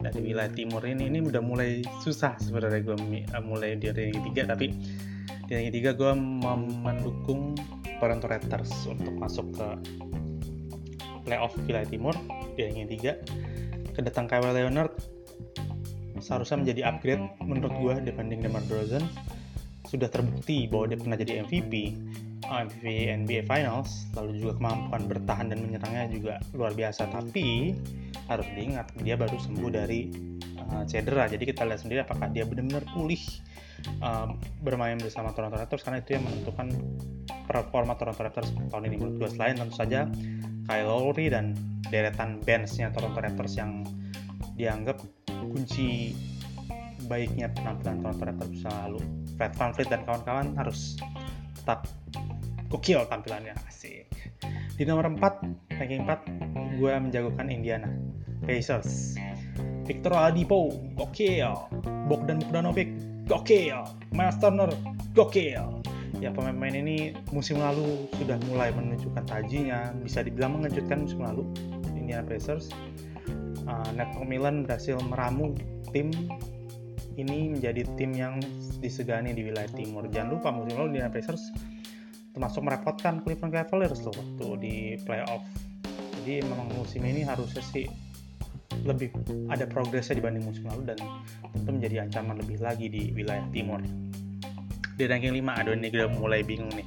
dari 0.00 0.20
wilayah 0.20 0.52
timur 0.52 0.82
ini 0.84 1.08
ini 1.12 1.18
udah 1.20 1.42
mulai 1.44 1.84
susah 2.00 2.36
sebenarnya 2.40 2.80
gua 2.82 2.96
eh, 2.98 3.42
mulai 3.44 3.76
di 3.76 3.92
ranking 3.92 4.24
3 4.32 4.50
tapi 4.50 4.66
di 5.44 5.52
ranking 5.52 5.74
3 5.84 5.98
gua 5.98 6.12
mendukung 6.56 7.52
Toronto 8.00 8.26
Raptors 8.26 8.72
untuk 8.88 9.12
masuk 9.16 9.52
ke 9.54 9.68
playoff 11.24 11.52
wilayah 11.68 11.88
timur 11.88 12.14
di 12.56 12.60
ranking 12.64 12.88
3 12.88 13.94
kedatang 13.94 14.26
Kawhi 14.26 14.50
Leonard 14.50 15.14
seharusnya 16.24 16.64
menjadi 16.64 16.80
upgrade 16.88 17.24
menurut 17.44 17.72
gue 17.76 17.94
dibanding 18.08 18.40
DeMar 18.40 18.64
DeRozan. 18.64 19.04
Sudah 19.84 20.08
terbukti 20.08 20.64
bahwa 20.66 20.88
dia 20.90 20.98
pernah 20.98 21.16
jadi 21.20 21.44
MVP 21.44 21.72
MVP 22.48 23.10
NBA 23.24 23.42
Finals 23.48 24.08
lalu 24.16 24.40
juga 24.42 24.60
kemampuan 24.60 25.08
bertahan 25.08 25.46
dan 25.52 25.58
menyerangnya 25.64 26.06
juga 26.12 26.34
luar 26.52 26.72
biasa. 26.76 27.08
Tapi 27.10 27.74
harus 28.28 28.48
diingat 28.56 28.92
dia 29.00 29.16
baru 29.16 29.36
sembuh 29.36 29.70
dari 29.72 30.08
uh, 30.60 30.84
cedera. 30.88 31.28
Jadi 31.28 31.44
kita 31.48 31.64
lihat 31.68 31.80
sendiri 31.84 32.00
apakah 32.04 32.30
dia 32.32 32.48
benar-benar 32.48 32.84
pulih 32.92 33.20
uh, 34.00 34.32
bermain 34.64 34.96
bersama 34.96 35.32
Toronto 35.36 35.56
Raptors 35.60 35.84
karena 35.84 36.00
itu 36.00 36.16
yang 36.16 36.24
menentukan 36.24 36.68
performa 37.44 37.94
Toronto 37.96 38.20
Raptors 38.20 38.50
tahun 38.72 38.84
ini. 38.88 38.96
Menurut 39.00 39.16
gue 39.24 39.30
selain 39.32 39.56
tentu 39.60 39.74
saja 39.76 40.08
Kyle 40.64 40.88
Lowry 40.88 41.28
dan 41.28 41.52
deretan 41.92 42.40
benchnya 42.40 42.88
Toronto 42.92 43.20
Raptors 43.20 43.54
yang 43.60 43.84
dianggap 44.56 45.02
kunci 45.28 46.16
baiknya 47.04 47.52
penampilan 47.52 48.00
Toronto 48.00 48.24
Raptors 48.24 48.64
selalu 48.64 49.00
Fred 49.36 49.52
VanVleet 49.52 49.88
dan 49.92 50.00
kawan-kawan 50.08 50.46
harus 50.56 50.96
tetap 51.60 51.84
gokil 52.68 53.04
tampilannya 53.08 53.54
asik. 53.68 54.08
Di 54.74 54.82
nomor 54.82 55.06
4 55.06 55.78
ranking 55.78 56.02
4 56.08 56.80
gue 56.82 56.92
menjagokan 56.98 57.46
Indiana 57.52 57.90
Pacers. 58.42 59.14
Victor 59.84 60.16
Oladipo 60.16 60.72
gokil. 60.96 61.52
Bogdan 62.08 62.40
Bogdanovic 62.40 62.90
gokil. 63.28 63.84
Miles 64.10 64.36
Turner 64.40 64.70
gokil. 65.12 65.84
Ya 66.22 66.30
pemain-pemain 66.30 66.78
ini 66.78 67.12
musim 67.34 67.58
lalu 67.58 68.06
sudah 68.16 68.38
mulai 68.48 68.70
menunjukkan 68.70 69.26
tajinya 69.26 69.92
bisa 69.98 70.22
dibilang 70.22 70.56
mengejutkan 70.58 71.04
musim 71.04 71.20
lalu 71.20 71.42
Indiana 71.94 72.24
Pacers. 72.24 72.70
Uh, 73.64 73.88
Nat 73.96 74.12
McMillan 74.16 74.68
berhasil 74.68 75.00
meramu 75.08 75.56
tim 75.90 76.12
ini 77.14 77.54
menjadi 77.54 77.86
tim 77.94 78.10
yang 78.12 78.42
disegani 78.82 79.32
di 79.32 79.46
wilayah 79.46 79.70
timur. 79.72 80.06
Jangan 80.10 80.28
lupa 80.38 80.48
musim 80.50 80.74
lalu 80.78 80.96
Indiana 80.96 81.12
Pacers 81.12 81.42
termasuk 82.34 82.66
merepotkan 82.66 83.22
Cleveland 83.22 83.54
Cavaliers 83.54 84.02
loh 84.02 84.12
waktu 84.12 84.46
di 84.58 84.74
playoff. 85.06 85.40
Jadi 86.20 86.42
memang 86.42 86.66
musim 86.74 87.06
ini 87.06 87.22
harusnya 87.22 87.62
sih 87.62 87.86
lebih 88.82 89.14
ada 89.46 89.70
progresnya 89.70 90.18
dibanding 90.18 90.42
musim 90.42 90.66
lalu 90.66 90.82
dan 90.92 90.98
tentu 91.54 91.70
menjadi 91.70 92.02
ancaman 92.02 92.42
lebih 92.42 92.58
lagi 92.58 92.90
di 92.90 93.14
wilayah 93.14 93.46
timur. 93.54 93.78
Di 94.98 95.06
ranking 95.06 95.30
5 95.30 95.58
aduh 95.62 95.74
ini 95.78 95.88
udah 95.94 96.10
mulai 96.18 96.42
bingung 96.42 96.74
nih. 96.74 96.86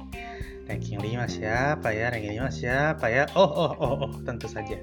Ranking 0.68 1.00
5 1.00 1.40
siapa 1.40 1.88
ya? 1.96 2.12
Ranking 2.12 2.36
5 2.44 2.52
siapa 2.52 3.06
ya? 3.08 3.24
Oh 3.32 3.48
oh 3.48 3.72
oh 3.80 3.94
oh 4.04 4.12
tentu 4.28 4.52
saja. 4.52 4.76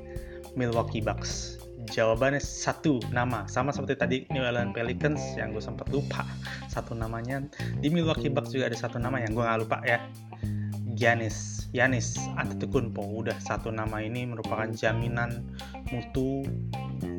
Milwaukee 0.57 1.03
Bucks. 1.03 1.61
Jawabannya 1.93 2.41
satu 2.41 2.97
nama. 3.13 3.45
Sama 3.45 3.69
seperti 3.69 3.93
tadi 3.93 4.17
New 4.33 4.41
Orleans 4.41 4.73
Pelicans 4.73 5.21
yang 5.37 5.53
gue 5.53 5.61
sempat 5.61 5.85
lupa 5.93 6.25
satu 6.65 6.97
namanya. 6.97 7.45
Di 7.77 7.93
Milwaukee 7.93 8.33
Bucks 8.33 8.49
juga 8.49 8.73
ada 8.73 8.77
satu 8.77 8.97
nama 8.97 9.21
yang 9.21 9.37
gue 9.37 9.45
nggak 9.45 9.61
lupa 9.61 9.77
ya 9.85 10.01
Giannis 10.95 11.67
Giannis 11.75 12.15
Antetokounmpo 12.39 13.03
udah 13.03 13.35
satu 13.43 13.67
nama 13.67 13.99
ini 13.99 14.23
merupakan 14.23 14.71
jaminan 14.71 15.43
mutu 15.91 16.47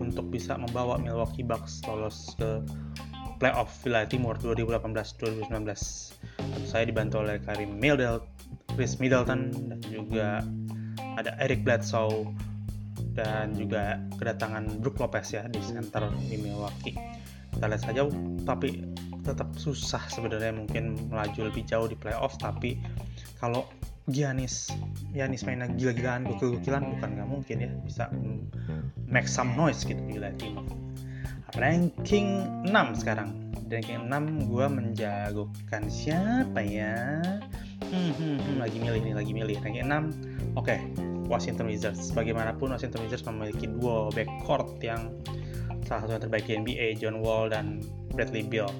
untuk 0.01 0.33
bisa 0.33 0.57
membawa 0.57 0.97
Milwaukee 0.97 1.45
Bucks 1.45 1.85
lolos 1.85 2.33
ke 2.41 2.65
playoff 3.37 3.69
wilayah 3.85 4.09
timur 4.09 4.41
2018-2019. 4.41 5.77
Saya 6.65 6.85
dibantu 6.89 7.21
oleh 7.21 7.37
Karim 7.45 7.77
Middleton, 7.77 8.25
Chris 8.73 8.97
Middleton 8.97 9.53
dan 9.53 9.81
juga 9.93 10.41
ada 11.21 11.37
Eric 11.41 11.65
Bledsoe 11.65 12.33
dan 13.17 13.57
juga 13.57 14.01
kedatangan 14.21 14.81
Brook 14.81 15.01
Lopez 15.01 15.33
ya 15.33 15.49
di 15.49 15.61
center 15.65 16.09
di 16.29 16.37
Milwaukee. 16.37 16.97
Kita 17.57 17.65
lihat 17.73 17.83
saja, 17.85 18.05
tapi 18.45 18.85
tetap 19.25 19.49
susah 19.57 20.05
sebenarnya 20.13 20.53
mungkin 20.53 21.09
melaju 21.09 21.49
lebih 21.49 21.65
jauh 21.65 21.89
di 21.89 21.97
playoff. 21.97 22.37
Tapi 22.37 22.77
kalau 23.37 23.69
Giannis, 24.07 24.71
Giannis 25.11 25.43
mainnya 25.43 25.67
gila-gilaan, 25.67 26.31
gokil-gokilan 26.31 26.95
bukan 26.95 27.11
nggak 27.19 27.29
mungkin 27.29 27.57
ya 27.59 27.71
bisa 27.83 28.07
make 29.11 29.27
some 29.27 29.51
noise 29.59 29.83
gitu 29.83 29.99
di 30.07 30.23
timur. 30.39 30.63
Ranking 31.59 32.29
6 32.71 33.03
sekarang. 33.03 33.35
Ranking 33.67 34.07
6 34.07 34.47
gue 34.47 34.67
menjagokan 34.71 35.83
siapa 35.91 36.63
ya? 36.63 37.19
Hmm, 37.83 38.13
hmm, 38.15 38.37
hmm, 38.39 38.57
lagi 38.63 38.79
milih 38.79 39.01
nih, 39.03 39.15
lagi 39.15 39.33
milih. 39.35 39.57
Ranking 39.59 39.87
6, 39.91 40.55
oke. 40.55 40.67
Okay. 40.67 40.79
Washington 41.27 41.67
Wizards. 41.67 42.15
Bagaimanapun 42.15 42.71
Washington 42.71 43.03
Wizards 43.03 43.27
memiliki 43.27 43.67
duo 43.67 44.15
backcourt 44.15 44.79
yang 44.79 45.11
salah 45.83 46.07
satu 46.07 46.13
yang 46.19 46.23
terbaik 46.31 46.45
di 46.47 46.55
NBA, 46.55 46.87
John 47.03 47.19
Wall 47.19 47.51
dan 47.51 47.83
Bradley 48.15 48.47
Beal. 48.47 48.71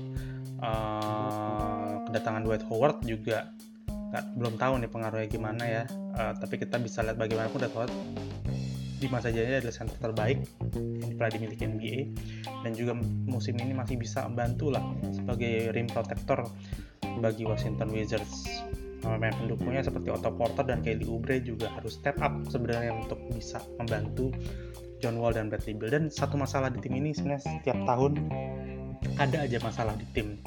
Uh, 0.63 2.01
kedatangan 2.09 2.47
Dwight 2.47 2.65
Howard 2.71 3.03
juga 3.05 3.51
nggak 4.11 4.25
belum 4.39 4.55
tahu 4.57 4.75
nih 4.83 4.91
pengaruhnya 4.91 5.29
gimana 5.29 5.65
ya. 5.65 5.83
Uh, 6.17 6.33
tapi 6.39 6.61
kita 6.63 6.79
bisa 6.81 7.03
lihat 7.03 7.19
bagaimanapun 7.19 7.59
Dwight 7.63 7.75
Howard 7.75 7.93
di 8.97 9.07
masa 9.13 9.29
jaya 9.29 9.61
adalah 9.61 9.77
center 9.77 9.99
terbaik 10.01 10.41
yang 11.05 11.13
pernah 11.21 11.33
dimiliki 11.37 11.63
NBA 11.69 11.99
dan 12.65 12.73
juga 12.73 12.97
musim 13.29 13.53
ini 13.61 13.77
masih 13.77 14.01
bisa 14.01 14.25
membantu 14.25 14.73
lah 14.73 14.81
sebagai 15.13 15.69
rim 15.77 15.85
protector 15.85 16.49
bagi 17.21 17.45
Washington 17.45 17.93
Wizards. 17.93 18.49
Pemain 19.05 19.31
pendukungnya 19.37 19.85
seperti 19.85 20.09
Otto 20.11 20.33
Porter 20.35 20.65
dan 20.67 20.81
Kelly 20.81 21.07
Oubre 21.07 21.39
juga 21.45 21.71
harus 21.77 22.01
step 22.01 22.17
up 22.25 22.43
sebenarnya 22.49 22.97
untuk 22.97 23.21
bisa 23.31 23.61
membantu 23.79 24.33
John 24.99 25.21
Wall 25.21 25.37
dan 25.37 25.53
Bradley 25.53 25.77
Beal. 25.77 25.93
Dan 25.93 26.09
satu 26.09 26.41
masalah 26.41 26.73
di 26.73 26.81
tim 26.81 26.97
ini 26.97 27.13
sebenarnya 27.13 27.45
setiap 27.45 27.79
tahun 27.85 28.13
ada 29.17 29.45
aja 29.45 29.59
masalah 29.63 29.95
di 29.97 30.07
tim 30.13 30.39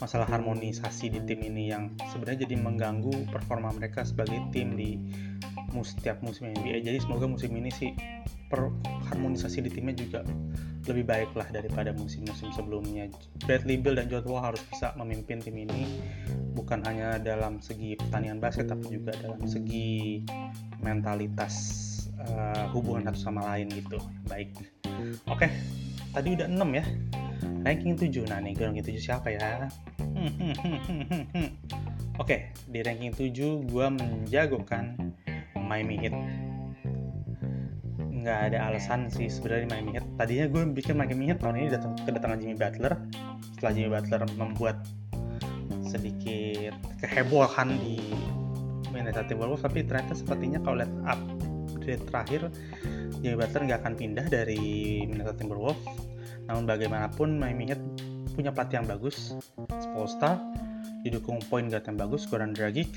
masalah 0.00 0.26
harmonisasi 0.26 1.12
di 1.12 1.20
tim 1.24 1.40
ini 1.44 1.70
yang 1.70 1.92
sebenarnya 2.10 2.48
jadi 2.48 2.56
mengganggu 2.58 3.30
performa 3.30 3.70
mereka 3.74 4.02
sebagai 4.02 4.40
tim 4.50 4.74
di 4.74 4.98
mus 5.72 5.96
setiap 5.96 6.20
musim 6.20 6.52
NBA 6.52 6.84
jadi 6.84 6.98
semoga 7.00 7.24
musim 7.28 7.54
ini 7.56 7.72
sih 7.72 7.96
per 8.52 8.68
harmonisasi 9.08 9.64
di 9.64 9.70
timnya 9.72 9.96
juga 9.96 10.20
lebih 10.90 11.04
baik 11.06 11.30
lah 11.38 11.46
daripada 11.54 11.94
musim-musim 11.94 12.50
sebelumnya. 12.50 13.06
Bradley 13.46 13.78
Beal 13.78 13.94
dan 13.94 14.10
John 14.10 14.26
harus 14.42 14.60
bisa 14.66 14.90
memimpin 14.98 15.38
tim 15.38 15.54
ini 15.54 16.02
bukan 16.58 16.82
hanya 16.84 17.22
dalam 17.22 17.62
segi 17.62 17.94
pertandingan 17.94 18.42
basket 18.42 18.66
tapi 18.66 18.90
juga 18.90 19.14
dalam 19.22 19.40
segi 19.46 20.26
mentalitas 20.82 21.54
uh, 22.18 22.66
hubungan 22.74 23.06
satu 23.08 23.30
sama 23.30 23.46
lain 23.54 23.70
gitu. 23.70 23.98
Baik. 24.26 24.58
Oke, 25.30 25.46
okay. 25.46 25.50
tadi 26.10 26.34
udah 26.34 26.50
6 26.50 26.78
ya. 26.78 26.84
Ranking 27.62 27.94
7. 27.94 28.26
Nah, 28.26 28.42
nih 28.42 28.58
ranking 28.58 28.84
7 28.84 28.98
siapa 28.98 29.30
ya? 29.30 29.70
Oke, 32.18 32.18
okay, 32.18 32.40
di 32.68 32.82
ranking 32.82 33.14
7 33.14 33.70
gue 33.70 33.86
menjagokan 33.88 35.14
Miami 35.56 35.96
Heat 36.02 36.14
nggak 38.22 38.54
ada 38.54 38.70
alasan 38.70 39.10
sih 39.10 39.26
sebenarnya 39.26 39.66
Miami 39.74 39.98
Heat. 39.98 40.06
Tadinya 40.14 40.46
gue 40.46 40.62
bikin 40.70 40.94
Miami 40.94 41.26
Heat 41.30 41.42
tahun 41.42 41.58
ini 41.58 41.68
datang 41.74 41.98
kedatangan 42.02 42.38
Jimmy 42.38 42.54
Butler. 42.54 42.94
Setelah 43.58 43.72
Jimmy 43.74 43.90
Butler 43.90 44.22
membuat 44.38 44.76
sedikit 45.82 46.74
kehebohan 47.02 47.78
di 47.82 47.98
Minnesota 48.94 49.26
Timberwolves, 49.26 49.66
tapi 49.66 49.82
ternyata 49.82 50.14
sepertinya 50.14 50.62
kalau 50.62 50.78
lihat 50.78 50.92
update 51.02 52.02
terakhir 52.06 52.40
Jimmy 53.18 53.36
Butler 53.38 53.62
nggak 53.66 53.80
akan 53.82 53.94
pindah 53.98 54.26
dari 54.30 54.62
Minnesota 55.10 55.42
Timberwolves. 55.42 56.11
Namun 56.48 56.64
bagaimanapun 56.66 57.38
Miami 57.38 57.70
Heat 57.70 57.82
punya 58.32 58.50
pelatih 58.50 58.82
yang 58.82 58.88
bagus, 58.88 59.36
Spolstra, 59.78 60.40
didukung 61.04 61.38
point 61.50 61.68
guard 61.68 61.84
yang 61.84 61.98
bagus, 62.00 62.24
Goran 62.24 62.56
Dragic, 62.56 62.88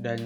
dan 0.00 0.20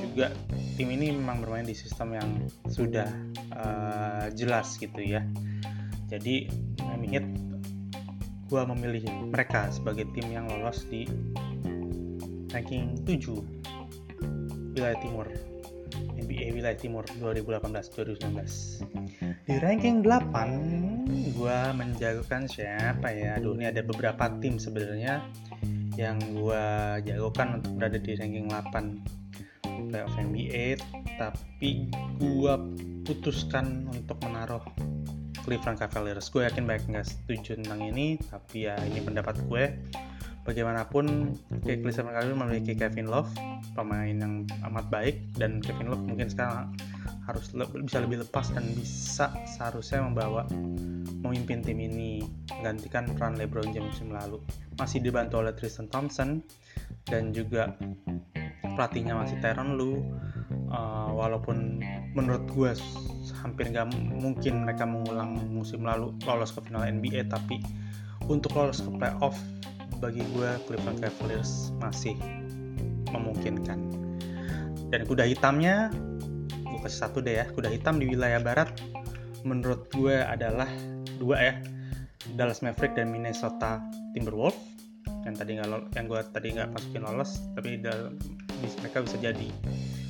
juga 0.00 0.32
tim 0.74 0.88
ini 0.90 1.12
memang 1.12 1.44
bermain 1.44 1.64
di 1.68 1.76
sistem 1.76 2.16
yang 2.16 2.28
sudah 2.68 3.08
uh, 3.52 4.26
jelas 4.32 4.76
gitu 4.80 5.00
ya. 5.00 5.22
Jadi 6.08 6.48
Miami 6.82 7.08
Heat 7.12 7.26
gue 8.46 8.62
memilih 8.62 9.02
mereka 9.26 9.68
sebagai 9.74 10.06
tim 10.14 10.30
yang 10.30 10.46
lolos 10.46 10.86
di 10.86 11.02
ranking 12.54 12.94
7 13.02 14.76
wilayah 14.78 14.98
timur 15.02 15.26
NBA 16.26 16.58
wilayah 16.58 16.74
timur 16.74 17.06
2018-2019 17.22 19.46
di 19.46 19.54
ranking 19.62 20.02
8 20.02 21.38
gue 21.38 21.58
menjagokan 21.78 22.50
siapa 22.50 23.14
ya? 23.14 23.38
Aduh 23.38 23.54
ini 23.54 23.70
ada 23.70 23.86
beberapa 23.86 24.26
tim 24.42 24.58
sebenarnya 24.58 25.22
yang 25.94 26.18
gue 26.18 26.66
jagokan 27.06 27.62
untuk 27.62 27.78
berada 27.78 28.02
di 28.02 28.18
ranking 28.18 28.50
8 28.50 29.86
playoff 29.94 30.18
NBA 30.18 30.82
tapi 31.14 31.86
gue 32.18 32.54
putuskan 33.06 33.86
untuk 33.94 34.18
menaruh 34.26 34.66
Cleveland 35.46 35.78
Cavaliers. 35.78 36.26
Gue 36.34 36.42
yakin 36.42 36.66
banyak 36.66 36.90
nggak 36.90 37.06
setuju 37.06 37.62
tentang 37.62 37.86
ini 37.86 38.18
tapi 38.18 38.66
ya 38.66 38.74
ini 38.82 38.98
pendapat 38.98 39.46
gue 39.46 39.78
bagaimanapun 40.46 41.34
Cleveland 41.66 42.14
Cavaliers 42.14 42.38
memiliki 42.38 42.72
Kevin 42.78 43.10
Love 43.10 43.28
pemain 43.74 44.14
yang 44.14 44.46
amat 44.70 44.86
baik 44.88 45.18
dan 45.34 45.58
Kevin 45.58 45.90
Love 45.90 46.06
mungkin 46.06 46.30
sekarang 46.30 46.72
harus 47.26 47.50
le 47.58 47.66
bisa 47.82 47.98
lebih 47.98 48.22
lepas 48.22 48.54
dan 48.54 48.62
bisa 48.78 49.34
seharusnya 49.50 50.06
membawa 50.06 50.46
memimpin 51.26 51.58
tim 51.58 51.82
ini 51.82 52.22
menggantikan 52.54 53.10
peran 53.18 53.34
LeBron 53.34 53.74
James 53.74 53.90
musim 53.98 54.14
lalu. 54.14 54.38
Masih 54.78 55.02
dibantu 55.02 55.42
oleh 55.42 55.50
Tristan 55.58 55.90
Thompson 55.90 56.38
dan 57.10 57.34
juga 57.34 57.74
pelatihnya 58.62 59.18
masih 59.18 59.42
Tyron 59.42 59.74
Lu. 59.74 60.06
Uh, 60.66 61.10
walaupun 61.14 61.82
menurut 62.14 62.42
gue 62.50 62.70
hampir 63.42 63.70
nggak 63.70 63.86
mungkin 63.94 64.66
mereka 64.66 64.82
mengulang 64.82 65.38
musim 65.50 65.86
lalu 65.86 66.10
lolos 66.26 66.50
ke 66.50 66.62
final 66.66 66.82
NBA 66.82 67.30
tapi 67.30 67.62
untuk 68.26 68.50
lolos 68.58 68.82
ke 68.82 68.90
playoff 68.90 69.38
bagi 69.98 70.22
gue 70.34 70.50
Cleveland 70.68 71.00
Cavaliers 71.00 71.72
masih 71.80 72.14
memungkinkan 73.10 73.78
dan 74.92 75.00
kuda 75.08 75.26
hitamnya 75.26 75.90
gue 76.50 76.78
kasih 76.84 77.00
satu 77.08 77.18
deh 77.22 77.40
ya 77.42 77.46
kuda 77.50 77.72
hitam 77.72 77.98
di 77.98 78.10
wilayah 78.10 78.38
barat 78.42 78.70
menurut 79.46 79.88
gue 79.94 80.20
adalah 80.20 80.68
dua 81.16 81.36
ya 81.40 81.54
Dallas 82.34 82.60
Maverick 82.60 82.98
dan 82.98 83.14
Minnesota 83.14 83.80
Timberwolves 84.12 84.58
yang 85.26 85.34
tadi 85.34 85.58
nggak 85.58 85.94
yang 85.98 86.06
gue 86.06 86.20
tadi 86.30 86.48
nggak 86.54 86.68
masukin 86.74 87.02
lolos 87.02 87.42
tapi 87.54 87.78
mereka 88.82 89.02
bisa 89.02 89.16
jadi 89.18 89.48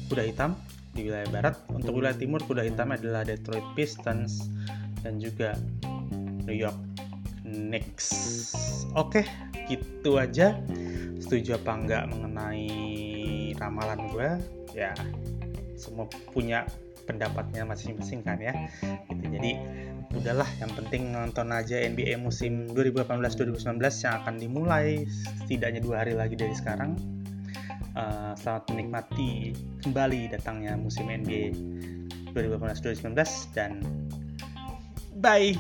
kuda 0.07 0.23
hitam 0.23 0.55
di 0.97 1.13
wilayah 1.13 1.29
barat. 1.29 1.55
Untuk 1.69 2.01
wilayah 2.01 2.17
timur 2.17 2.41
kuda 2.41 2.65
hitam 2.65 2.89
adalah 2.95 3.23
Detroit 3.23 3.65
Pistons 3.77 4.49
dan 5.05 5.21
juga 5.21 5.55
New 6.49 6.57
York 6.57 6.79
Knicks. 7.45 8.09
Oke, 8.97 9.29
gitu 9.71 10.19
aja. 10.19 10.59
Setuju 11.19 11.59
apa 11.59 11.73
enggak 11.75 12.05
mengenai 12.11 12.71
ramalan 13.59 14.01
gue? 14.11 14.31
Ya, 14.75 14.93
semua 15.75 16.07
punya 16.31 16.67
pendapatnya 17.07 17.63
masing-masing 17.63 18.27
kan 18.27 18.39
ya. 18.43 18.55
Gitu. 19.11 19.25
Jadi 19.39 19.53
udahlah 20.17 20.49
yang 20.63 20.73
penting 20.73 21.13
nonton 21.13 21.53
aja 21.53 21.77
NBA 21.83 22.17
musim 22.19 22.71
2018-2019 22.73 23.79
yang 24.07 24.15
akan 24.23 24.35
dimulai 24.41 25.05
setidaknya 25.45 25.81
dua 25.85 26.07
hari 26.07 26.17
lagi 26.17 26.39
dari 26.39 26.57
sekarang 26.57 26.97
uh, 27.99 28.33
selamat 28.39 28.65
menikmati 28.73 29.53
kembali 29.85 30.33
datangnya 30.33 30.79
musim 30.79 31.11
NBA 31.11 31.53
2018-2019 32.33 33.13
dan 33.53 33.81
bye 35.21 35.53